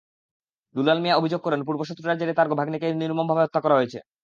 দুলাল 0.75 0.97
মিয়া 1.03 1.15
অভিযোগ 1.15 1.39
করেন, 1.43 1.61
পূর্বশত্রুতার 1.67 2.19
জেরেই 2.19 2.37
তাঁর 2.37 2.47
ভাগনেকে 2.51 2.87
নির্মমভাবে 3.01 3.43
হত্যা 3.43 3.61
করা 3.63 3.77
হয়েছে। 3.79 3.99